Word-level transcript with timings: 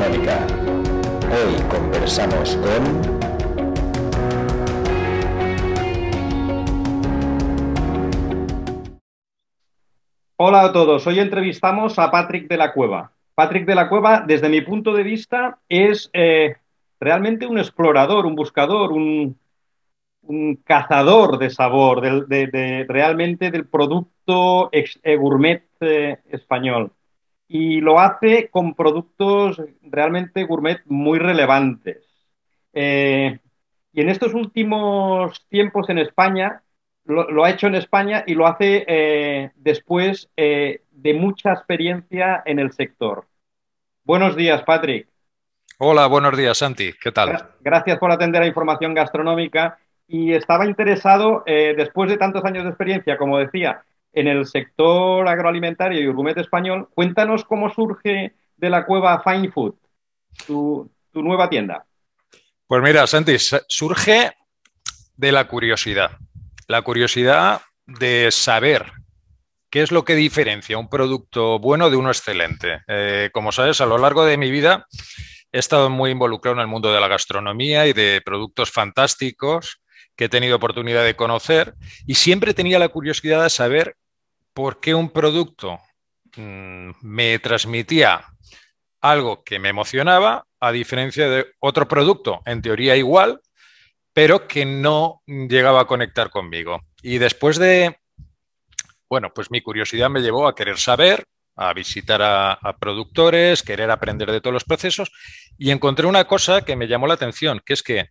Hoy 0.00 1.60
conversamos 1.68 2.56
con... 2.56 3.18
Hola 10.36 10.62
a 10.62 10.72
todos, 10.72 11.04
hoy 11.08 11.18
entrevistamos 11.18 11.98
a 11.98 12.12
Patrick 12.12 12.48
de 12.48 12.56
la 12.56 12.72
Cueva. 12.72 13.10
Patrick 13.34 13.66
de 13.66 13.74
la 13.74 13.88
Cueva, 13.88 14.22
desde 14.24 14.48
mi 14.48 14.60
punto 14.60 14.92
de 14.92 15.02
vista, 15.02 15.58
es 15.68 16.10
eh, 16.12 16.54
realmente 17.00 17.46
un 17.46 17.58
explorador, 17.58 18.24
un 18.24 18.36
buscador, 18.36 18.92
un, 18.92 19.36
cazador 20.64 21.38
de 21.38 21.50
sabor, 21.50 22.02
realmente 22.02 23.50
del 23.50 23.66
producto 23.66 24.68
ex- 24.70 25.00
eh, 25.02 25.16
gourmet 25.16 25.64
eh, 25.80 26.18
español. 26.30 26.92
Y 27.48 27.80
lo 27.80 27.98
hace 27.98 28.48
con 28.50 28.74
productos 28.74 29.60
realmente 29.82 30.44
gourmet 30.44 30.82
muy 30.84 31.18
relevantes. 31.18 32.04
Eh, 32.74 33.38
y 33.92 34.00
en 34.02 34.10
estos 34.10 34.34
últimos 34.34 35.46
tiempos 35.48 35.88
en 35.88 35.98
España, 35.98 36.62
lo, 37.06 37.30
lo 37.30 37.44
ha 37.44 37.50
hecho 37.50 37.66
en 37.66 37.74
España 37.74 38.22
y 38.26 38.34
lo 38.34 38.46
hace 38.46 38.84
eh, 38.86 39.50
después 39.56 40.28
eh, 40.36 40.82
de 40.90 41.14
mucha 41.14 41.52
experiencia 41.54 42.42
en 42.44 42.58
el 42.58 42.70
sector. 42.72 43.24
Buenos 44.04 44.36
días, 44.36 44.62
Patrick. 44.64 45.08
Hola, 45.78 46.06
buenos 46.06 46.36
días, 46.36 46.58
Santi. 46.58 46.92
¿Qué 47.02 47.12
tal? 47.12 47.30
Gra- 47.30 47.50
Gracias 47.60 47.98
por 47.98 48.12
atender 48.12 48.42
a 48.42 48.46
información 48.46 48.92
gastronómica 48.92 49.78
y 50.06 50.32
estaba 50.32 50.66
interesado, 50.66 51.44
después 51.46 52.10
de 52.10 52.16
tantos 52.16 52.44
años 52.44 52.64
de 52.64 52.70
experiencia, 52.70 53.18
como 53.18 53.38
decía, 53.38 53.82
en 54.18 54.28
el 54.28 54.46
sector 54.46 55.26
agroalimentario 55.28 56.00
y 56.00 56.06
gourmet 56.06 56.36
español, 56.38 56.88
cuéntanos 56.94 57.44
cómo 57.44 57.72
surge 57.72 58.34
de 58.56 58.70
la 58.70 58.84
cueva 58.86 59.22
Fine 59.22 59.50
Food, 59.50 59.74
tu, 60.46 60.90
nueva 61.14 61.48
tienda. 61.48 61.84
Pues 62.66 62.82
mira, 62.82 63.06
Santi, 63.06 63.38
sa- 63.38 63.62
surge 63.68 64.32
de 65.16 65.32
la 65.32 65.48
curiosidad. 65.48 66.12
La 66.68 66.82
curiosidad 66.82 67.62
de 67.86 68.28
saber 68.30 68.92
qué 69.70 69.82
es 69.82 69.90
lo 69.90 70.04
que 70.04 70.14
diferencia 70.14 70.78
un 70.78 70.88
producto 70.88 71.58
bueno 71.58 71.90
de 71.90 71.96
uno 71.96 72.08
excelente. 72.10 72.82
Eh, 72.86 73.30
como 73.32 73.52
sabes, 73.52 73.80
a 73.80 73.86
lo 73.86 73.98
largo 73.98 74.24
de 74.24 74.36
mi 74.36 74.50
vida 74.50 74.86
he 75.50 75.58
estado 75.58 75.90
muy 75.90 76.10
involucrado 76.10 76.56
en 76.56 76.60
el 76.60 76.66
mundo 76.68 76.92
de 76.92 77.00
la 77.00 77.08
gastronomía 77.08 77.86
y 77.86 77.92
de 77.92 78.20
productos 78.24 78.70
fantásticos 78.70 79.80
que 80.14 80.24
he 80.24 80.28
tenido 80.28 80.56
oportunidad 80.56 81.04
de 81.04 81.16
conocer 81.16 81.74
y 82.06 82.14
siempre 82.16 82.52
tenía 82.54 82.78
la 82.78 82.88
curiosidad 82.90 83.42
de 83.44 83.50
saber 83.50 83.96
por 84.58 84.80
qué 84.80 84.92
un 84.92 85.10
producto 85.10 85.78
mm, 86.34 86.90
me 87.02 87.38
transmitía 87.38 88.24
algo 89.00 89.44
que 89.44 89.60
me 89.60 89.68
emocionaba, 89.68 90.48
a 90.58 90.72
diferencia 90.72 91.28
de 91.28 91.46
otro 91.60 91.86
producto, 91.86 92.40
en 92.44 92.60
teoría 92.60 92.96
igual, 92.96 93.40
pero 94.12 94.48
que 94.48 94.64
no 94.64 95.22
llegaba 95.26 95.82
a 95.82 95.84
conectar 95.84 96.30
conmigo. 96.30 96.80
Y 97.02 97.18
después 97.18 97.56
de, 97.56 98.00
bueno, 99.08 99.30
pues 99.32 99.48
mi 99.52 99.60
curiosidad 99.60 100.10
me 100.10 100.22
llevó 100.22 100.48
a 100.48 100.56
querer 100.56 100.78
saber, 100.78 101.24
a 101.54 101.72
visitar 101.72 102.20
a, 102.20 102.54
a 102.54 102.78
productores, 102.78 103.62
querer 103.62 103.92
aprender 103.92 104.32
de 104.32 104.40
todos 104.40 104.54
los 104.54 104.64
procesos, 104.64 105.12
y 105.56 105.70
encontré 105.70 106.08
una 106.08 106.24
cosa 106.24 106.62
que 106.62 106.74
me 106.74 106.88
llamó 106.88 107.06
la 107.06 107.14
atención, 107.14 107.62
que 107.64 107.74
es 107.74 107.84
que 107.84 108.08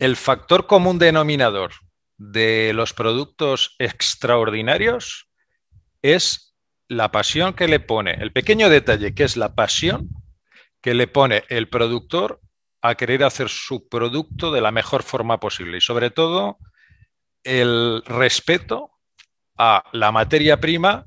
el 0.00 0.16
factor 0.16 0.66
común 0.66 0.98
denominador 0.98 1.74
de 2.18 2.72
los 2.74 2.92
productos 2.92 3.76
extraordinarios 3.78 5.29
es 6.02 6.56
la 6.88 7.12
pasión 7.12 7.54
que 7.54 7.68
le 7.68 7.80
pone, 7.80 8.14
el 8.14 8.32
pequeño 8.32 8.68
detalle 8.68 9.14
que 9.14 9.24
es 9.24 9.36
la 9.36 9.54
pasión 9.54 10.08
que 10.80 10.94
le 10.94 11.06
pone 11.06 11.44
el 11.48 11.68
productor 11.68 12.40
a 12.82 12.94
querer 12.94 13.24
hacer 13.24 13.48
su 13.48 13.88
producto 13.88 14.50
de 14.50 14.60
la 14.60 14.70
mejor 14.70 15.02
forma 15.02 15.38
posible. 15.38 15.78
Y 15.78 15.80
sobre 15.80 16.10
todo 16.10 16.58
el 17.44 18.02
respeto 18.06 18.90
a 19.56 19.84
la 19.92 20.12
materia 20.12 20.60
prima 20.60 21.06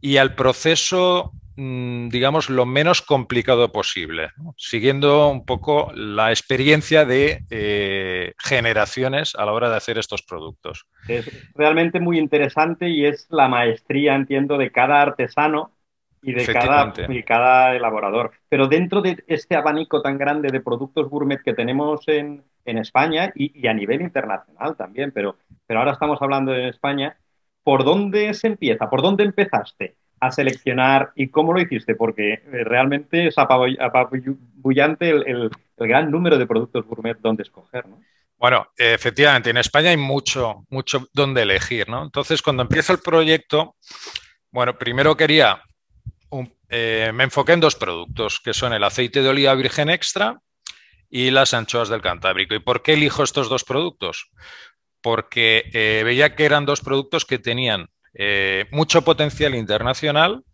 y 0.00 0.18
al 0.18 0.34
proceso, 0.34 1.32
digamos, 1.58 2.50
lo 2.50 2.66
menos 2.66 3.02
complicado 3.02 3.72
posible, 3.72 4.28
¿no? 4.36 4.54
siguiendo 4.56 5.28
un 5.28 5.44
poco 5.44 5.90
la 5.92 6.30
experiencia 6.30 7.04
de 7.04 7.42
eh, 7.50 8.34
generaciones 8.38 9.34
a 9.34 9.44
la 9.44 9.52
hora 9.52 9.68
de 9.68 9.76
hacer 9.76 9.98
estos 9.98 10.22
productos. 10.22 10.86
Es 11.08 11.28
realmente 11.56 11.98
muy 11.98 12.18
interesante 12.18 12.88
y 12.88 13.06
es 13.06 13.26
la 13.30 13.48
maestría, 13.48 14.14
entiendo, 14.14 14.56
de 14.56 14.70
cada 14.70 15.02
artesano 15.02 15.72
y 16.22 16.32
de 16.32 16.46
cada, 16.46 16.52
Efectivamente. 16.52 17.06
y 17.10 17.22
cada 17.24 17.74
elaborador. 17.74 18.30
Pero 18.48 18.68
dentro 18.68 19.02
de 19.02 19.24
este 19.26 19.56
abanico 19.56 20.00
tan 20.00 20.16
grande 20.16 20.50
de 20.52 20.60
productos 20.60 21.08
gourmet 21.08 21.42
que 21.42 21.54
tenemos 21.54 22.06
en, 22.06 22.44
en 22.66 22.78
España 22.78 23.32
y, 23.34 23.58
y 23.60 23.66
a 23.66 23.74
nivel 23.74 24.00
internacional 24.00 24.76
también, 24.76 25.10
pero, 25.10 25.36
pero 25.66 25.80
ahora 25.80 25.92
estamos 25.92 26.22
hablando 26.22 26.52
de 26.52 26.68
España, 26.68 27.16
¿por 27.64 27.82
dónde 27.82 28.32
se 28.34 28.46
empieza? 28.46 28.88
¿Por 28.88 29.02
dónde 29.02 29.24
empezaste 29.24 29.96
a 30.20 30.30
seleccionar 30.30 31.12
y 31.14 31.28
cómo 31.28 31.52
lo 31.52 31.60
hiciste? 31.60 31.94
Porque 31.94 32.34
eh, 32.34 32.40
realmente 32.64 33.28
es 33.28 33.36
apabull- 33.36 33.78
apabullante 33.80 35.10
el, 35.10 35.26
el- 35.26 35.50
gran 35.76 36.10
número 36.10 36.36
de 36.38 36.46
productos 36.46 36.84
gourmet 36.86 37.16
donde 37.20 37.44
escoger, 37.44 37.86
¿no? 37.86 38.00
Bueno, 38.36 38.68
efectivamente, 38.76 39.50
en 39.50 39.56
España 39.56 39.90
hay 39.90 39.96
mucho, 39.96 40.64
mucho 40.70 41.08
donde 41.12 41.42
elegir, 41.42 41.88
¿no? 41.88 42.04
Entonces, 42.04 42.40
cuando 42.40 42.62
empieza 42.62 42.92
el 42.92 43.00
proyecto, 43.00 43.74
bueno, 44.52 44.78
primero 44.78 45.16
quería, 45.16 45.60
eh, 46.68 47.10
me 47.14 47.24
enfoqué 47.24 47.52
en 47.52 47.60
dos 47.60 47.74
productos, 47.74 48.40
que 48.40 48.54
son 48.54 48.72
el 48.72 48.84
aceite 48.84 49.22
de 49.22 49.28
oliva 49.28 49.54
virgen 49.54 49.90
extra 49.90 50.40
y 51.10 51.30
las 51.30 51.52
anchoas 51.54 51.88
del 51.88 52.02
Cantábrico. 52.02 52.54
¿Y 52.54 52.60
por 52.60 52.82
qué 52.82 52.92
elijo 52.92 53.22
estos 53.24 53.48
dos 53.48 53.64
productos? 53.64 54.30
Porque 55.00 55.70
eh, 55.72 56.02
veía 56.04 56.34
que 56.36 56.44
eran 56.44 56.66
dos 56.66 56.80
productos 56.80 57.24
que 57.24 57.38
tenían 57.38 57.88
eh, 58.14 58.66
mucho 58.70 59.02
potencial 59.02 59.54
internacional, 59.54 60.44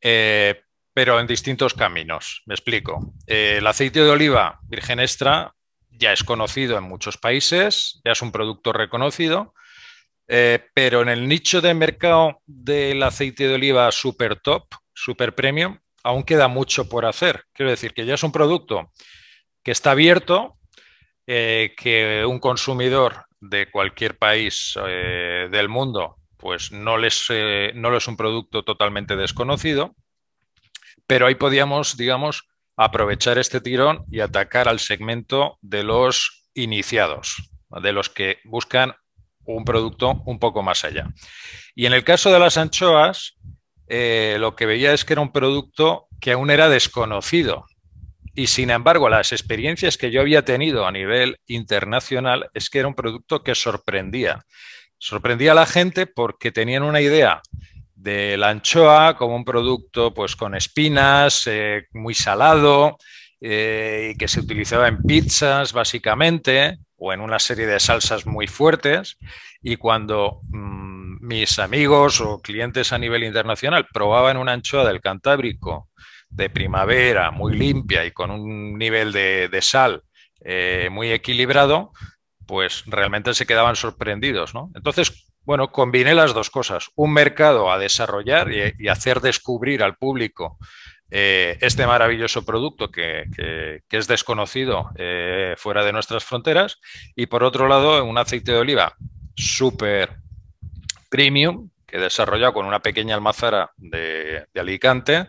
eh, 0.00 0.62
pero 0.92 1.20
en 1.20 1.26
distintos 1.26 1.74
caminos. 1.74 2.42
Me 2.46 2.54
explico. 2.54 3.14
Eh, 3.26 3.56
el 3.58 3.66
aceite 3.66 4.00
de 4.00 4.10
oliva 4.10 4.60
virgen 4.64 5.00
extra 5.00 5.54
ya 5.90 6.12
es 6.12 6.24
conocido 6.24 6.76
en 6.78 6.84
muchos 6.84 7.16
países, 7.16 8.00
ya 8.04 8.12
es 8.12 8.22
un 8.22 8.32
producto 8.32 8.72
reconocido, 8.72 9.54
pero 10.26 11.00
en 11.00 11.08
el 11.08 11.26
nicho 11.26 11.62
de 11.62 11.72
mercado 11.72 12.42
del 12.46 13.02
aceite 13.02 13.48
de 13.48 13.54
oliva 13.54 13.90
super 13.90 14.36
top, 14.36 14.66
super 14.92 15.34
premium, 15.34 15.78
aún 16.04 16.22
queda 16.22 16.46
mucho 16.46 16.88
por 16.88 17.06
hacer. 17.06 17.44
Quiero 17.54 17.70
decir 17.70 17.94
que 17.94 18.04
ya 18.04 18.14
es 18.14 18.22
un 18.22 18.30
producto 18.30 18.92
que 19.64 19.70
está 19.70 19.92
abierto, 19.92 20.58
que 21.26 22.24
un 22.28 22.38
consumidor 22.38 23.24
de 23.40 23.70
cualquier 23.70 24.18
país 24.18 24.74
del 25.50 25.68
mundo 25.68 26.18
pues 26.38 26.72
no, 26.72 26.96
les, 26.96 27.26
eh, 27.30 27.72
no 27.74 27.94
es 27.96 28.08
un 28.08 28.16
producto 28.16 28.64
totalmente 28.64 29.16
desconocido, 29.16 29.94
pero 31.06 31.26
ahí 31.26 31.34
podíamos, 31.34 31.96
digamos, 31.96 32.48
aprovechar 32.76 33.38
este 33.38 33.60
tirón 33.60 34.04
y 34.10 34.20
atacar 34.20 34.68
al 34.68 34.78
segmento 34.78 35.58
de 35.60 35.82
los 35.82 36.48
iniciados, 36.54 37.50
de 37.82 37.92
los 37.92 38.08
que 38.08 38.38
buscan 38.44 38.94
un 39.44 39.64
producto 39.64 40.22
un 40.26 40.38
poco 40.38 40.62
más 40.62 40.84
allá. 40.84 41.08
Y 41.74 41.86
en 41.86 41.92
el 41.92 42.04
caso 42.04 42.30
de 42.30 42.38
las 42.38 42.56
anchoas, 42.56 43.36
eh, 43.88 44.36
lo 44.38 44.54
que 44.54 44.66
veía 44.66 44.92
es 44.92 45.04
que 45.04 45.14
era 45.14 45.22
un 45.22 45.32
producto 45.32 46.06
que 46.20 46.32
aún 46.32 46.50
era 46.50 46.68
desconocido. 46.68 47.64
Y 48.34 48.46
sin 48.46 48.70
embargo, 48.70 49.08
las 49.08 49.32
experiencias 49.32 49.96
que 49.96 50.10
yo 50.12 50.20
había 50.20 50.44
tenido 50.44 50.86
a 50.86 50.92
nivel 50.92 51.38
internacional 51.46 52.50
es 52.54 52.70
que 52.70 52.78
era 52.78 52.88
un 52.88 52.94
producto 52.94 53.42
que 53.42 53.54
sorprendía. 53.54 54.44
Sorprendía 54.98 55.52
a 55.52 55.54
la 55.54 55.66
gente 55.66 56.06
porque 56.06 56.52
tenían 56.52 56.82
una 56.82 57.00
idea 57.00 57.40
de 57.94 58.36
la 58.36 58.50
anchoa 58.50 59.16
como 59.16 59.36
un 59.36 59.44
producto 59.44 60.12
pues 60.14 60.36
con 60.36 60.54
espinas, 60.54 61.46
eh, 61.46 61.86
muy 61.92 62.14
salado 62.14 62.98
eh, 63.40 64.12
y 64.12 64.18
que 64.18 64.28
se 64.28 64.40
utilizaba 64.40 64.88
en 64.88 65.02
pizzas 65.02 65.72
básicamente 65.72 66.78
o 66.96 67.12
en 67.12 67.20
una 67.20 67.38
serie 67.38 67.66
de 67.66 67.80
salsas 67.80 68.26
muy 68.26 68.46
fuertes. 68.46 69.16
Y 69.62 69.76
cuando 69.76 70.40
mmm, 70.50 71.18
mis 71.20 71.58
amigos 71.58 72.20
o 72.20 72.40
clientes 72.40 72.92
a 72.92 72.98
nivel 72.98 73.24
internacional 73.24 73.86
probaban 73.92 74.36
una 74.36 74.52
anchoa 74.52 74.86
del 74.86 75.00
Cantábrico 75.00 75.88
de 76.30 76.50
primavera 76.50 77.30
muy 77.30 77.56
limpia 77.56 78.04
y 78.04 78.12
con 78.12 78.30
un 78.30 78.78
nivel 78.78 79.12
de, 79.12 79.48
de 79.48 79.62
sal 79.62 80.02
eh, 80.40 80.88
muy 80.90 81.10
equilibrado, 81.10 81.92
pues 82.48 82.82
realmente 82.86 83.34
se 83.34 83.46
quedaban 83.46 83.76
sorprendidos, 83.76 84.54
¿no? 84.54 84.70
Entonces, 84.74 85.30
bueno, 85.44 85.70
combiné 85.70 86.14
las 86.14 86.32
dos 86.32 86.48
cosas. 86.48 86.88
Un 86.96 87.12
mercado 87.12 87.70
a 87.70 87.78
desarrollar 87.78 88.50
y, 88.50 88.88
hacer 88.88 89.20
descubrir 89.20 89.82
al 89.82 89.96
público 89.96 90.58
eh, 91.10 91.58
este 91.60 91.86
maravilloso 91.86 92.44
producto 92.44 92.90
que, 92.90 93.24
es 93.90 94.08
desconocido 94.08 94.90
eh, 94.96 95.54
fuera 95.58 95.84
de 95.84 95.92
nuestras 95.92 96.24
fronteras. 96.24 96.78
Y 97.14 97.26
por 97.26 97.44
otro 97.44 97.68
lado, 97.68 98.02
un 98.02 98.16
aceite 98.16 98.52
de 98.52 98.58
oliva 98.58 98.96
súper 99.36 100.16
premium 101.10 101.68
que 101.86 101.98
he 101.98 102.00
desarrollado 102.00 102.54
con 102.54 102.66
una 102.66 102.80
pequeña 102.80 103.14
almazara 103.14 103.72
de, 103.76 104.46
de 104.52 104.60
Alicante, 104.60 105.28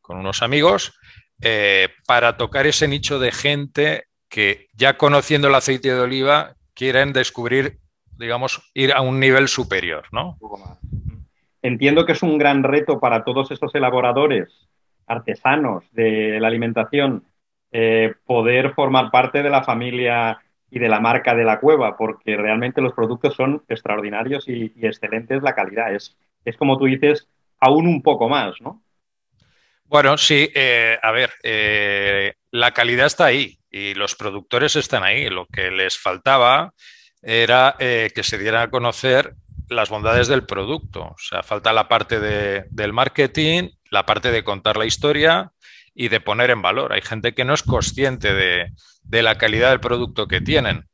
con 0.00 0.18
unos 0.18 0.42
amigos, 0.42 0.98
eh, 1.40 1.88
para 2.06 2.36
tocar 2.36 2.66
ese 2.66 2.88
nicho 2.88 3.18
de 3.18 3.32
gente 3.32 4.08
que 4.28 4.68
ya 4.74 4.96
conociendo 4.96 5.48
el 5.48 5.54
aceite 5.54 5.94
de 5.94 6.00
oliva 6.00 6.54
quieren 6.78 7.12
descubrir, 7.12 7.80
digamos, 8.16 8.70
ir 8.72 8.92
a 8.92 9.00
un 9.00 9.18
nivel 9.18 9.48
superior, 9.48 10.04
¿no? 10.12 10.38
Entiendo 11.60 12.06
que 12.06 12.12
es 12.12 12.22
un 12.22 12.38
gran 12.38 12.62
reto 12.62 13.00
para 13.00 13.24
todos 13.24 13.50
estos 13.50 13.74
elaboradores 13.74 14.68
artesanos 15.08 15.84
de 15.92 16.38
la 16.38 16.46
alimentación 16.46 17.24
eh, 17.72 18.14
poder 18.24 18.74
formar 18.74 19.10
parte 19.10 19.42
de 19.42 19.50
la 19.50 19.64
familia 19.64 20.38
y 20.70 20.78
de 20.78 20.88
la 20.88 21.00
marca 21.00 21.34
de 21.34 21.44
la 21.44 21.58
cueva, 21.58 21.96
porque 21.96 22.36
realmente 22.36 22.80
los 22.80 22.92
productos 22.92 23.34
son 23.34 23.64
extraordinarios 23.68 24.48
y, 24.48 24.72
excelentes 24.80 25.42
la 25.42 25.56
calidad. 25.56 25.92
Es, 25.92 26.16
es 26.44 26.56
como 26.56 26.78
tú 26.78 26.84
dices, 26.84 27.28
aún 27.58 27.88
un 27.88 28.02
poco 28.02 28.28
más, 28.28 28.54
¿no? 28.60 28.80
Bueno, 29.86 30.16
sí, 30.16 30.48
eh, 30.54 30.96
a 31.02 31.10
ver, 31.10 31.30
eh, 31.42 32.34
la 32.52 32.72
calidad 32.72 33.06
está 33.06 33.24
ahí 33.24 33.57
y 33.70 33.94
los 33.94 34.14
productores 34.14 34.76
están 34.76 35.04
ahí. 35.04 35.28
Lo 35.28 35.46
que 35.46 35.70
les 35.70 35.98
faltaba 35.98 36.72
era 37.22 37.76
que 37.78 38.22
se 38.22 38.38
dieran 38.38 38.62
a 38.62 38.70
conocer 38.70 39.34
las 39.68 39.88
bondades 39.88 40.28
del 40.28 40.44
producto. 40.44 41.02
O 41.02 41.16
sea, 41.18 41.42
falta 41.42 41.72
la 41.72 41.88
parte 41.88 42.20
del 42.20 42.92
marketing, 42.92 43.70
la 43.90 44.06
parte 44.06 44.30
de 44.30 44.44
contar 44.44 44.76
la 44.76 44.86
historia 44.86 45.52
y 45.94 46.08
de 46.08 46.20
poner 46.20 46.50
en 46.50 46.62
valor. 46.62 46.92
Hay 46.92 47.02
gente 47.02 47.34
que 47.34 47.44
no 47.44 47.54
es 47.54 47.62
consciente 47.62 48.32
de, 48.32 48.72
de 49.02 49.22
la 49.22 49.36
calidad 49.36 49.70
del 49.70 49.80
producto 49.80 50.28
que 50.28 50.40
tienen. 50.40 50.88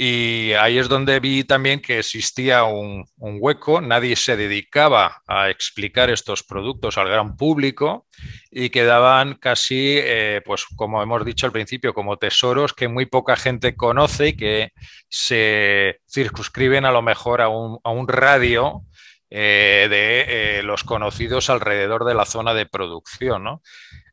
Y 0.00 0.52
ahí 0.52 0.78
es 0.78 0.88
donde 0.88 1.18
vi 1.18 1.42
también 1.42 1.80
que 1.80 1.98
existía 1.98 2.62
un, 2.62 3.04
hueco, 3.16 3.80
nadie 3.80 4.14
se 4.14 4.36
dedicaba 4.36 5.24
a 5.26 5.50
explicar 5.50 6.08
estos 6.08 6.44
productos 6.44 6.96
al 6.98 7.08
gran 7.08 7.36
público 7.36 8.06
y 8.48 8.70
quedaban 8.70 9.34
casi, 9.34 9.98
eh, 9.98 10.40
pues 10.46 10.66
como 10.76 11.02
hemos 11.02 11.24
dicho 11.24 11.46
al 11.46 11.52
principio, 11.52 11.94
como 11.94 12.16
tesoros 12.16 12.74
que 12.74 12.86
muy 12.86 13.06
poca 13.06 13.34
gente 13.34 13.74
conoce 13.74 14.28
y 14.28 14.36
que 14.36 14.70
se 15.08 15.98
circunscriben 16.08 16.84
a 16.84 16.92
lo 16.92 17.02
mejor 17.02 17.40
a 17.42 17.48
un, 17.48 18.06
radio 18.06 18.84
eh, 19.30 19.88
de 19.90 20.58
eh, 20.58 20.62
los 20.62 20.84
conocidos 20.84 21.50
alrededor 21.50 22.04
de 22.04 22.14
la 22.14 22.24
zona 22.24 22.54
de 22.54 22.66
producción. 22.66 23.42
¿no? 23.42 23.62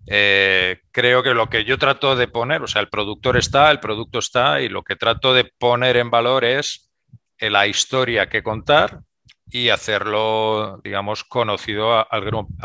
Eh, 0.08 0.82
creo 0.92 1.24
que 1.24 1.34
lo 1.34 1.50
que 1.50 1.64
yo 1.64 1.78
trato 1.78 2.16
de 2.16 2.28
poner, 2.28 2.62
o 2.62 2.68
sea, 2.68 2.82
el 2.82 2.90
productor 2.90 3.38
está, 3.38 3.72
el 3.72 3.80
producto 3.80 4.20
está, 4.20 4.62
y 4.62 4.70
lo 4.70 4.84
que 4.84 4.96
trato 4.96 5.34
de 5.34 5.46
poner 5.46 5.98
en 5.98 6.12
valor 6.12 6.46
es 6.46 6.92
eh, 7.40 7.50
la 7.50 7.68
historia 7.68 8.30
que 8.30 8.44
contar 8.44 9.02
y 9.50 9.70
hacerlo, 9.70 10.80
digamos, 10.84 11.24
conocido 11.24 12.12
al, 12.12 12.24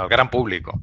gran 0.09 0.31
público. 0.31 0.81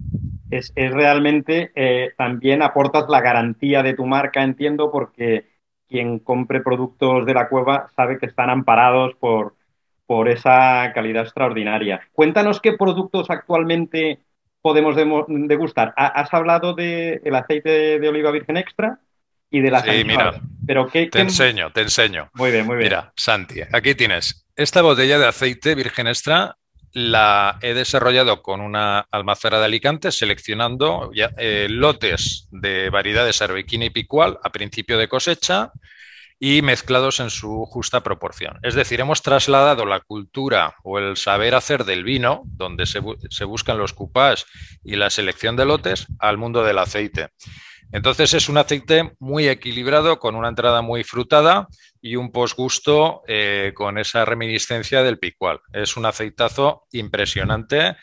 Es, 0.49 0.71
realmente, 0.75 1.71
eh, 1.75 2.13
también 2.17 2.61
aportas 2.61 3.09
la 3.09 3.21
garantía 3.21 3.83
de 3.83 3.93
tu 3.93 4.05
marca, 4.05 4.43
entiendo, 4.43 4.91
porque 4.91 5.45
quien 5.87 6.19
compre 6.19 6.61
productos 6.61 7.25
de 7.25 7.33
la 7.33 7.49
cueva 7.49 7.87
sabe 7.95 8.17
que 8.17 8.25
están 8.25 8.49
amparados 8.49 9.15
por, 9.15 9.55
por 10.05 10.29
esa 10.29 10.91
calidad 10.93 11.23
extraordinaria. 11.23 12.01
Cuéntanos 12.13 12.61
qué 12.61 12.73
productos 12.73 13.29
actualmente 13.29 14.19
podemos 14.67 14.97
degustar. 15.29 15.93
Has 15.95 16.33
hablado 16.33 16.73
del 16.73 17.33
aceite 17.33 17.99
de 17.99 18.09
oliva 18.09 18.31
virgen 18.31 18.57
extra 18.57 18.99
y 19.49 19.61
de 19.61 19.71
la 19.71 19.81
Sí, 19.81 20.03
mira, 20.03 20.41
pero 20.65 20.87
¿qué, 20.87 21.05
te 21.05 21.21
enseño, 21.21 21.71
te 21.71 21.79
enseño. 21.79 22.29
Muy 22.33 22.51
bien, 22.51 22.65
muy 22.65 22.75
bien. 22.75 22.89
Mira, 22.89 23.13
Santi, 23.15 23.61
aquí 23.71 23.95
tienes 23.95 24.45
esta 24.57 24.81
botella 24.81 25.19
de 25.19 25.27
aceite 25.27 25.73
virgen 25.73 26.07
extra. 26.07 26.57
La 26.91 27.59
he 27.61 27.73
desarrollado 27.73 28.41
con 28.41 28.59
una 28.59 29.07
almacera 29.09 29.59
de 29.59 29.65
Alicante, 29.65 30.11
seleccionando 30.11 31.11
eh, 31.37 31.67
lotes 31.69 32.49
de 32.51 32.89
variedades 32.89 33.41
arbequina 33.41 33.85
y 33.85 33.89
picual 33.89 34.37
a 34.43 34.49
principio 34.49 34.97
de 34.97 35.07
cosecha 35.07 35.71
y 36.39 36.61
mezclados 36.61 37.19
en 37.19 37.29
su 37.29 37.65
justa 37.65 38.03
proporción. 38.03 38.59
Es 38.61 38.75
decir, 38.75 38.99
hemos 38.99 39.21
trasladado 39.21 39.85
la 39.85 40.01
cultura 40.01 40.75
o 40.83 40.99
el 40.99 41.17
saber 41.17 41.55
hacer 41.55 41.83
del 41.83 42.03
vino, 42.03 42.43
donde 42.45 42.85
se, 42.85 42.99
buscan 43.45 43.77
los 43.77 43.93
cupás 43.93 44.45
y 44.83 44.95
la 44.95 45.09
selección 45.09 45.55
de 45.55 45.65
lotes, 45.65 46.07
al 46.19 46.37
mundo 46.37 46.63
del 46.63 46.77
aceite. 46.77 47.29
Entonces 47.91 48.33
es 48.33 48.49
un 48.49 48.57
aceite 48.57 49.13
muy 49.19 49.47
equilibrado, 49.47 50.19
con 50.19 50.35
una 50.35 50.49
entrada 50.49 50.81
muy 50.81 51.03
frutada 51.03 51.67
y 52.01 52.17
un 52.17 52.31
posgusto 52.31 53.21
eh, 53.27 53.71
con 53.73 53.97
esa 53.97 54.25
reminiscencia 54.25 55.03
del 55.03 55.19
picual. 55.19 55.61
Es 55.71 55.95
un 55.95 56.05
aceitazo 56.05 56.85
impresionante 56.91 57.95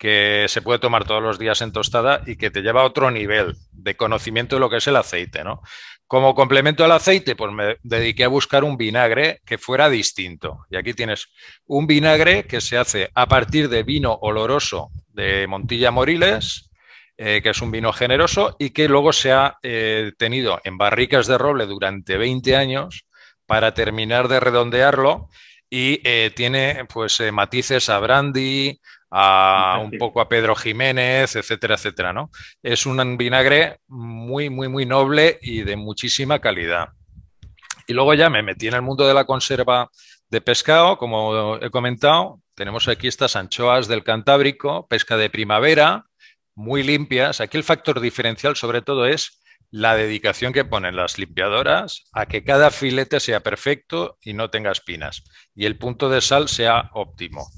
que 0.00 0.46
se 0.48 0.62
puede 0.62 0.78
tomar 0.78 1.04
todos 1.04 1.22
los 1.22 1.38
días 1.38 1.60
en 1.60 1.72
tostada 1.72 2.22
y 2.26 2.36
que 2.36 2.50
te 2.50 2.62
lleva 2.62 2.80
a 2.80 2.86
otro 2.86 3.10
nivel 3.10 3.54
de 3.70 3.96
conocimiento 3.96 4.56
de 4.56 4.60
lo 4.60 4.70
que 4.70 4.78
es 4.78 4.86
el 4.86 4.96
aceite, 4.96 5.44
¿no? 5.44 5.60
Como 6.06 6.34
complemento 6.34 6.86
al 6.86 6.92
aceite, 6.92 7.36
pues 7.36 7.52
me 7.52 7.76
dediqué 7.82 8.24
a 8.24 8.28
buscar 8.28 8.64
un 8.64 8.78
vinagre 8.78 9.42
que 9.44 9.58
fuera 9.58 9.90
distinto. 9.90 10.64
Y 10.70 10.76
aquí 10.76 10.94
tienes 10.94 11.28
un 11.66 11.86
vinagre 11.86 12.46
que 12.46 12.62
se 12.62 12.78
hace 12.78 13.10
a 13.14 13.26
partir 13.26 13.68
de 13.68 13.82
vino 13.82 14.14
oloroso 14.22 14.88
de 15.08 15.46
Montilla 15.46 15.90
Moriles, 15.90 16.70
eh, 17.18 17.42
que 17.42 17.50
es 17.50 17.60
un 17.60 17.70
vino 17.70 17.92
generoso 17.92 18.56
y 18.58 18.70
que 18.70 18.88
luego 18.88 19.12
se 19.12 19.32
ha 19.32 19.58
eh, 19.62 20.12
tenido 20.16 20.62
en 20.64 20.78
barricas 20.78 21.26
de 21.26 21.36
roble 21.36 21.66
durante 21.66 22.16
20 22.16 22.56
años 22.56 23.04
para 23.44 23.74
terminar 23.74 24.28
de 24.28 24.40
redondearlo 24.40 25.28
y 25.68 26.00
eh, 26.04 26.32
tiene 26.34 26.86
pues 26.90 27.22
matices 27.30 27.90
a 27.90 27.98
brandy, 27.98 28.80
a 29.10 29.80
un 29.82 29.90
poco 29.98 30.20
a 30.20 30.28
Pedro 30.28 30.54
Jiménez, 30.54 31.34
etcétera, 31.34 31.74
etcétera, 31.74 32.12
¿no? 32.12 32.30
Es 32.62 32.86
un 32.86 33.16
vinagre 33.16 33.78
muy, 33.88 34.50
muy, 34.50 34.68
muy 34.68 34.86
noble 34.86 35.38
y 35.42 35.62
de 35.62 35.76
muchísima 35.76 36.38
calidad. 36.38 36.90
Y 37.86 37.92
luego 37.92 38.14
ya 38.14 38.30
me 38.30 38.42
metí 38.42 38.68
en 38.68 38.74
el 38.74 38.82
mundo 38.82 39.06
de 39.06 39.14
la 39.14 39.24
conserva 39.24 39.90
de 40.28 40.40
pescado, 40.40 40.96
como 40.96 41.56
he 41.56 41.70
comentado. 41.70 42.40
Tenemos 42.54 42.86
aquí 42.86 43.08
estas 43.08 43.34
anchoas 43.34 43.88
del 43.88 44.04
Cantábrico, 44.04 44.86
pesca 44.86 45.16
de 45.16 45.28
primavera, 45.28 46.04
muy 46.54 46.82
limpias. 46.84 47.40
Aquí 47.40 47.56
el 47.56 47.64
factor 47.64 48.00
diferencial 48.00 48.54
sobre 48.54 48.82
todo 48.82 49.06
es 49.06 49.40
la 49.70 49.94
dedicación 49.94 50.52
que 50.52 50.64
ponen 50.64 50.96
las 50.96 51.18
limpiadoras 51.18 52.04
a 52.12 52.26
que 52.26 52.44
cada 52.44 52.70
filete 52.70 53.20
sea 53.20 53.40
perfecto 53.40 54.18
y 54.20 54.34
no 54.34 54.50
tenga 54.50 54.72
espinas 54.72 55.22
y 55.54 55.66
el 55.66 55.78
punto 55.78 56.08
de 56.08 56.20
sal 56.20 56.48
sea 56.48 56.90
óptimo. 56.92 57.48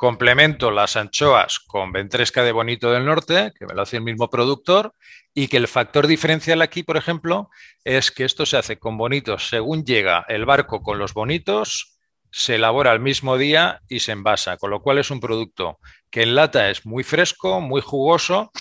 Complemento 0.00 0.70
las 0.70 0.96
anchoas 0.96 1.58
con 1.58 1.92
ventresca 1.92 2.42
de 2.42 2.52
bonito 2.52 2.90
del 2.90 3.04
norte, 3.04 3.52
que 3.58 3.66
me 3.66 3.74
lo 3.74 3.82
hace 3.82 3.98
el 3.98 4.02
mismo 4.02 4.30
productor, 4.30 4.94
y 5.34 5.48
que 5.48 5.58
el 5.58 5.68
factor 5.68 6.06
diferencial 6.06 6.62
aquí, 6.62 6.82
por 6.82 6.96
ejemplo, 6.96 7.50
es 7.84 8.10
que 8.10 8.24
esto 8.24 8.46
se 8.46 8.56
hace 8.56 8.78
con 8.78 8.96
bonitos. 8.96 9.50
Según 9.50 9.84
llega 9.84 10.24
el 10.28 10.46
barco 10.46 10.80
con 10.80 10.98
los 10.98 11.12
bonitos, 11.12 11.98
se 12.30 12.54
elabora 12.54 12.94
el 12.94 13.00
mismo 13.00 13.36
día 13.36 13.82
y 13.90 14.00
se 14.00 14.12
envasa, 14.12 14.56
con 14.56 14.70
lo 14.70 14.80
cual 14.80 14.96
es 14.96 15.10
un 15.10 15.20
producto 15.20 15.78
que 16.10 16.22
en 16.22 16.34
lata 16.34 16.70
es 16.70 16.86
muy 16.86 17.04
fresco, 17.04 17.60
muy 17.60 17.82
jugoso, 17.82 18.52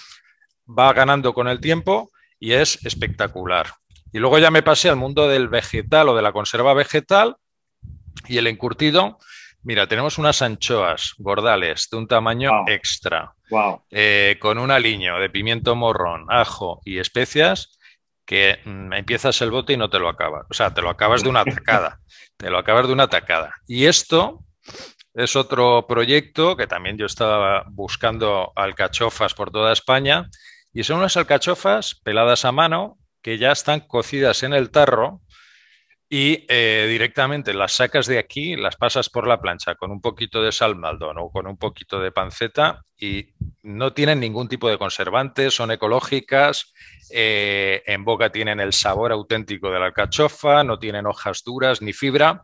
va 0.67 0.91
ganando 0.91 1.33
con 1.33 1.47
el 1.47 1.61
tiempo 1.61 2.11
y 2.37 2.51
es 2.51 2.85
espectacular. 2.85 3.75
Y 4.11 4.19
luego 4.19 4.39
ya 4.39 4.51
me 4.51 4.61
pasé 4.61 4.89
al 4.89 4.97
mundo 4.97 5.29
del 5.29 5.47
vegetal 5.47 6.09
o 6.09 6.15
de 6.17 6.21
la 6.21 6.33
conserva 6.33 6.73
vegetal 6.73 7.37
y 8.27 8.39
el 8.39 8.47
encurtido, 8.47 9.19
Mira, 9.61 9.87
tenemos 9.87 10.17
unas 10.17 10.41
anchoas 10.41 11.13
gordales 11.17 11.89
de 11.91 11.97
un 11.97 12.07
tamaño 12.07 12.51
extra, 12.67 13.35
eh, 13.91 14.37
con 14.39 14.57
un 14.57 14.71
aliño 14.71 15.19
de 15.19 15.29
pimiento 15.29 15.75
morrón, 15.75 16.25
ajo 16.29 16.81
y 16.85 16.99
especias 16.99 17.77
que 18.25 18.59
mm, 18.63 18.93
empiezas 18.93 19.41
el 19.41 19.51
bote 19.51 19.73
y 19.73 19.77
no 19.77 19.89
te 19.89 19.99
lo 19.99 20.07
acabas. 20.07 20.45
O 20.49 20.53
sea, 20.53 20.73
te 20.73 20.81
lo 20.81 20.89
acabas 20.89 21.23
de 21.23 21.29
una 21.29 21.43
tacada. 21.43 21.99
te 22.37 22.49
lo 22.49 22.57
acabas 22.57 22.87
de 22.87 22.93
una 22.93 23.07
tacada. 23.07 23.55
Y 23.67 23.87
esto 23.87 24.45
es 25.13 25.35
otro 25.35 25.87
proyecto 25.87 26.55
que 26.55 26.67
también 26.67 26.97
yo 26.97 27.05
estaba 27.05 27.65
buscando 27.69 28.53
alcachofas 28.55 29.33
por 29.33 29.51
toda 29.51 29.73
España. 29.73 30.29
Y 30.71 30.83
son 30.83 30.99
unas 30.99 31.17
alcachofas 31.17 31.95
peladas 32.03 32.45
a 32.45 32.51
mano 32.51 32.97
que 33.21 33.37
ya 33.37 33.51
están 33.51 33.81
cocidas 33.81 34.43
en 34.43 34.53
el 34.53 34.69
tarro 34.69 35.21
y 36.09 36.45
eh, 36.49 36.87
directamente 36.89 37.53
las 37.53 37.73
sacas 37.73 38.07
de 38.07 38.17
aquí, 38.17 38.55
las 38.55 38.75
pasas 38.75 39.09
por 39.09 39.27
la 39.27 39.39
plancha 39.39 39.75
con 39.75 39.91
un 39.91 40.01
poquito 40.01 40.41
de 40.41 40.51
sal 40.51 40.75
maldón 40.75 41.19
o 41.19 41.29
con 41.29 41.45
un 41.45 41.57
poquito 41.57 41.99
de 41.99 42.11
panceta 42.11 42.83
y 42.97 43.27
no 43.61 43.93
tienen 43.93 44.19
ningún 44.19 44.47
tipo 44.47 44.69
de 44.69 44.79
conservantes, 44.79 45.53
son 45.53 45.71
ecológicas, 45.71 46.73
eh, 47.11 47.83
en 47.85 48.03
boca 48.03 48.31
tienen 48.31 48.59
el 48.59 48.73
sabor 48.73 49.11
auténtico 49.11 49.69
de 49.69 49.79
la 49.79 49.85
alcachofa, 49.85 50.63
no 50.63 50.79
tienen 50.79 51.05
hojas 51.05 51.43
duras 51.45 51.81
ni 51.83 51.93
fibra 51.93 52.41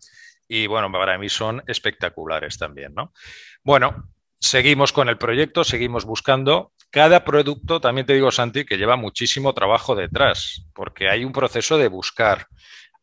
y 0.48 0.68
bueno, 0.68 0.92
para 0.92 1.18
mí 1.18 1.30
son 1.30 1.64
espectaculares 1.66 2.60
también, 2.60 2.94
¿no? 2.94 3.14
Bueno, 3.64 4.12
seguimos 4.40 4.94
con 4.94 5.10
el 5.10 5.18
proyecto, 5.18 5.64
seguimos 5.64 6.06
buscando. 6.06 6.72
Cada 6.92 7.26
producto, 7.26 7.82
también 7.82 8.06
te 8.06 8.14
digo, 8.14 8.32
Santi, 8.32 8.64
que 8.64 8.78
lleva 8.78 8.96
muchísimo 8.96 9.54
trabajo 9.54 9.96
detrás, 9.96 10.68
porque 10.74 11.10
hay 11.10 11.26
un 11.26 11.34
proceso 11.34 11.78
de 11.78 11.88
buscar, 11.88 12.48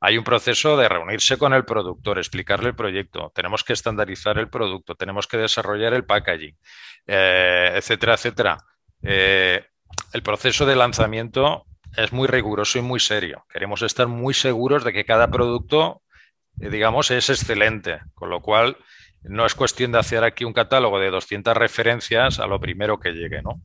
hay 0.04 0.18
un 0.18 0.24
proceso 0.24 0.76
de 0.76 0.88
reunirse 0.88 1.38
con 1.38 1.54
el 1.54 1.64
productor, 1.64 2.18
explicarle 2.18 2.70
el 2.70 2.74
proyecto, 2.74 3.30
tenemos 3.32 3.62
que 3.62 3.72
estandarizar 3.72 4.36
el 4.36 4.48
producto, 4.48 4.96
tenemos 4.96 5.28
que 5.28 5.36
desarrollar 5.36 5.94
el 5.94 6.04
packaging, 6.04 6.56
eh, 7.06 7.70
etcétera, 7.76 8.14
etcétera. 8.14 8.58
Eh, 9.00 9.64
el 10.12 10.22
proceso 10.24 10.66
de 10.66 10.74
lanzamiento 10.74 11.66
es 11.96 12.12
muy 12.12 12.26
riguroso 12.26 12.80
y 12.80 12.82
muy 12.82 12.98
serio. 12.98 13.44
Queremos 13.48 13.82
estar 13.82 14.08
muy 14.08 14.34
seguros 14.34 14.82
de 14.82 14.92
que 14.92 15.04
cada 15.04 15.28
producto, 15.30 16.02
eh, 16.60 16.68
digamos, 16.68 17.12
es 17.12 17.30
excelente, 17.30 18.00
con 18.14 18.28
lo 18.28 18.40
cual 18.40 18.76
no 19.22 19.46
es 19.46 19.54
cuestión 19.54 19.92
de 19.92 20.00
hacer 20.00 20.24
aquí 20.24 20.42
un 20.42 20.52
catálogo 20.52 20.98
de 20.98 21.10
200 21.10 21.56
referencias 21.56 22.40
a 22.40 22.48
lo 22.48 22.58
primero 22.58 22.98
que 22.98 23.12
llegue, 23.12 23.40
¿no? 23.40 23.60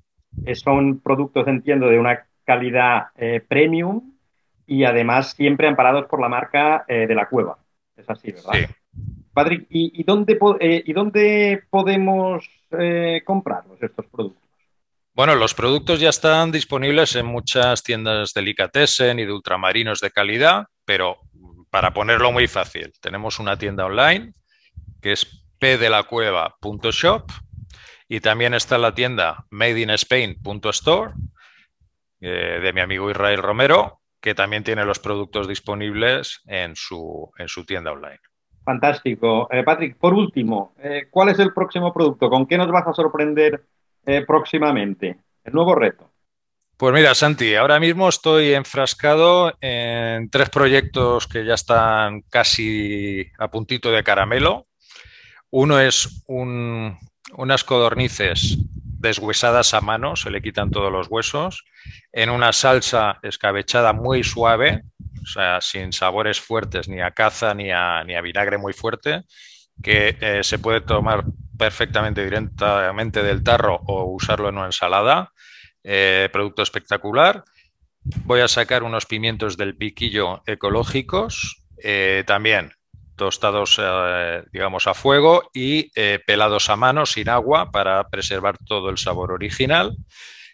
Son 0.53 1.00
productos, 1.00 1.48
entiendo, 1.48 1.88
de 1.88 1.98
una 1.98 2.27
calidad 2.46 3.08
premium 3.48 4.16
y 4.67 4.83
además 4.83 5.31
siempre 5.31 5.67
amparados 5.67 6.05
por 6.05 6.21
la 6.21 6.29
marca 6.29 6.86
eh, 6.88 7.07
de 7.07 7.15
la 7.15 7.27
cueva. 7.27 7.57
Es 7.95 8.07
así, 8.09 8.31
¿verdad? 8.31 8.51
Sí. 8.53 8.65
Patrick, 9.33 9.65
¿y, 9.69 10.03
dónde, 10.03 10.38
¿y 10.86 10.93
dónde 10.93 11.63
podemos 11.69 12.43
comprarlos 13.24 13.81
estos 13.81 14.05
productos? 14.07 14.47
Bueno, 15.17 15.33
los 15.33 15.55
productos 15.55 16.00
ya 16.00 16.09
están 16.09 16.51
disponibles 16.51 17.15
en 17.15 17.25
muchas 17.25 17.81
tiendas 17.81 18.33
de 18.33 18.41
delicatessen 18.41 19.17
y 19.17 19.25
de 19.25 19.33
ultramarinos 19.33 20.00
de 20.00 20.12
calidad, 20.12 20.65
pero 20.86 21.17
para 21.71 21.91
ponerlo 21.91 22.31
muy 22.31 22.47
fácil, 22.47 22.93
tenemos 23.01 23.39
una 23.39 23.57
tienda 23.57 23.88
online 23.88 24.33
que 25.01 25.13
es 25.13 25.25
pdelacueva.shop 25.59 27.31
y 28.07 28.19
también 28.19 28.53
está 28.53 28.77
la 28.77 28.93
tienda 28.93 29.45
madeinspain.store 29.50 31.13
eh, 32.21 32.59
de 32.62 32.74
mi 32.74 32.81
amigo 32.81 33.09
Israel 33.09 33.41
Romero, 33.41 34.01
que 34.27 34.36
también 34.36 34.62
tiene 34.62 34.84
los 34.84 35.00
productos 35.00 35.48
disponibles 35.48 36.41
en 36.48 36.75
su, 36.75 37.31
en 37.38 37.48
su 37.48 37.63
tienda 37.63 37.93
online. 37.93 38.19
Fantástico. 38.65 39.48
Eh, 39.50 39.63
Patrick, 39.63 39.96
por 39.96 40.13
último, 40.13 40.75
eh, 40.84 41.07
¿cuál 41.10 41.29
es 41.29 41.39
el 41.39 41.53
próximo 41.53 41.93
producto? 41.93 42.29
¿Con 42.29 42.46
qué 42.46 42.57
nos 42.57 42.69
vas 42.69 42.86
a 42.88 42.93
sorprender 42.93 43.63
eh, 44.05 44.25
próximamente? 44.27 45.15
El 45.46 45.53
nuevo 45.53 45.75
reto. 45.75 46.12
Pues 46.75 46.93
mira, 46.93 47.15
Santi, 47.15 47.55
ahora 47.55 47.79
mismo 47.79 48.10
estoy 48.10 48.53
enfrascado 48.53 49.53
en 49.62 50.29
tres 50.29 50.50
proyectos 50.50 51.25
que 51.25 51.46
ya 51.46 51.53
están 51.53 52.24
casi 52.29 53.31
a 53.39 53.50
puntito 53.50 53.91
de 53.91 54.03
caramelo. 54.03 54.67
Uno 55.51 55.79
es 55.79 56.25
unas 56.27 57.63
codornices 57.63 58.57
deshuesadas 59.00 59.74
a 59.74 59.82
mano, 59.82 60.16
se 60.16 60.30
le 60.30 60.42
quitan 60.42 60.72
todos 60.72 60.92
los 60.92 61.08
huesos, 61.10 61.63
en 62.12 62.30
una 62.30 62.54
salsa 62.54 63.20
escabechada 63.24 63.94
muy 63.94 64.24
suave, 64.24 64.84
o 65.22 65.25
sea, 65.25 65.62
sin 65.62 65.94
sabores 65.94 66.39
fuertes, 66.39 66.88
ni 66.88 67.01
a 67.01 67.12
caza 67.12 67.54
ni 67.54 67.72
a, 67.72 68.04
ni 68.04 68.16
a 68.16 68.22
vinagre 68.22 68.58
muy 68.58 68.74
fuerte, 68.74 69.24
que 69.82 70.18
eh, 70.20 70.44
se 70.44 70.60
puede 70.60 70.82
tomar 70.82 71.24
perfectamente 71.58 72.24
directamente 72.24 73.24
del 73.24 73.44
tarro 73.44 73.80
o 73.88 74.06
usarlo 74.06 74.50
en 74.50 74.58
una 74.58 74.68
ensalada. 74.68 75.32
Eh, 75.84 76.30
producto 76.34 76.63
espectacular. 76.63 77.44
Voy 78.25 78.42
a 78.42 78.48
sacar 78.48 78.84
unos 78.84 79.06
pimientos 79.06 79.56
del 79.56 79.77
piquillo 79.77 80.44
ecológicos, 80.46 81.63
eh, 81.82 82.24
también 82.27 82.74
tostados, 83.17 83.81
digamos, 84.53 84.88
a 84.88 84.93
fuego 84.93 85.50
y 85.53 85.91
pelados 86.25 86.69
a 86.69 86.77
mano 86.77 87.05
sin 87.05 87.27
agua 87.27 87.71
para 87.71 88.07
preservar 88.07 88.57
todo 88.57 88.89
el 88.89 88.97
sabor 88.97 89.33
original. 89.33 89.97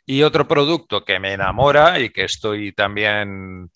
Y 0.05 0.24
otro 0.24 0.48
producto 0.48 1.05
que 1.05 1.20
me 1.20 1.34
enamora 1.34 2.00
y 2.00 2.10
que 2.10 2.24
estoy 2.24 2.72
también 2.72 3.70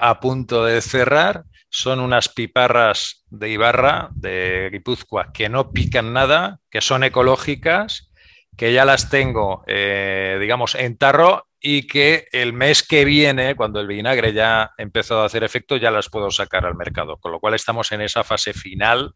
a 0.00 0.20
punto 0.20 0.64
de 0.64 0.80
cerrar 0.80 1.42
son 1.68 2.00
unas 2.00 2.28
piparras 2.28 3.24
de 3.28 3.50
Ibarra, 3.50 4.10
de 4.14 4.68
Guipúzcoa, 4.70 5.32
que 5.32 5.48
no 5.48 5.72
pican 5.72 6.12
nada, 6.12 6.60
que 6.70 6.80
son 6.82 7.02
ecológicas, 7.02 8.11
que 8.56 8.72
ya 8.72 8.84
las 8.84 9.10
tengo, 9.10 9.64
eh, 9.66 10.38
digamos, 10.40 10.74
en 10.74 10.96
tarro 10.96 11.48
y 11.60 11.86
que 11.86 12.26
el 12.32 12.52
mes 12.52 12.82
que 12.82 13.04
viene, 13.04 13.54
cuando 13.54 13.80
el 13.80 13.86
vinagre 13.86 14.32
ya 14.32 14.62
ha 14.62 14.72
empezado 14.78 15.22
a 15.22 15.26
hacer 15.26 15.44
efecto, 15.44 15.76
ya 15.76 15.90
las 15.90 16.08
puedo 16.08 16.30
sacar 16.30 16.66
al 16.66 16.74
mercado. 16.74 17.16
Con 17.18 17.32
lo 17.32 17.40
cual 17.40 17.54
estamos 17.54 17.92
en 17.92 18.00
esa 18.00 18.24
fase 18.24 18.52
final 18.52 19.14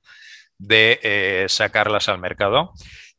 de 0.58 1.00
eh, 1.02 1.46
sacarlas 1.48 2.08
al 2.08 2.18
mercado. 2.18 2.72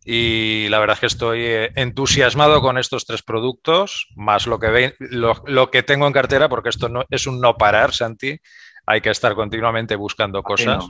Y 0.03 0.67
la 0.69 0.79
verdad 0.79 0.93
es 0.93 0.99
que 1.01 1.05
estoy 1.07 1.41
eh, 1.41 1.71
entusiasmado 1.75 2.61
con 2.61 2.77
estos 2.77 3.05
tres 3.05 3.23
productos, 3.23 4.07
más 4.15 4.47
lo 4.47 4.59
que, 4.59 4.95
lo, 4.99 5.43
lo 5.45 5.69
que 5.69 5.83
tengo 5.83 6.07
en 6.07 6.13
cartera, 6.13 6.47
porque 6.47 6.69
esto 6.69 6.87
no, 6.87 7.03
es 7.09 7.27
un 7.27 7.41
no 7.41 7.57
parar, 7.57 7.93
Santi 7.93 8.39
hay 8.87 9.01
que 9.01 9.09
estar 9.09 9.35
continuamente 9.35 9.95
buscando 9.95 10.41
cosas. 10.41 10.85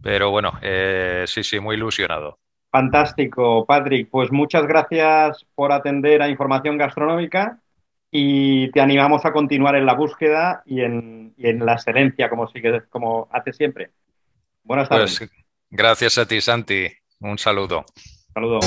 Pero 0.00 0.30
bueno, 0.30 0.58
eh, 0.62 1.24
sí, 1.26 1.42
sí, 1.42 1.58
muy 1.58 1.74
ilusionado. 1.74 2.38
Fantástico, 2.78 3.66
Patrick. 3.66 4.08
Pues 4.08 4.30
muchas 4.30 4.64
gracias 4.64 5.44
por 5.56 5.72
atender 5.72 6.22
a 6.22 6.28
Información 6.28 6.78
Gastronómica 6.78 7.58
y 8.08 8.70
te 8.70 8.80
animamos 8.80 9.24
a 9.24 9.32
continuar 9.32 9.74
en 9.74 9.84
la 9.84 9.94
búsqueda 9.94 10.62
y 10.64 10.82
en, 10.82 11.34
la 11.36 11.72
excelencia 11.72 12.30
como, 12.30 12.46
sigue, 12.46 12.82
como 12.88 13.28
hace 13.32 13.52
siempre. 13.52 13.90
Buenas 14.62 14.88
tardes. 14.88 15.18
Pues, 15.18 15.30
gracias 15.68 16.18
a 16.18 16.26
ti, 16.28 16.40
Santi. 16.40 16.86
Un 17.18 17.36
saludo. 17.36 17.84
Saludo. 18.32 18.60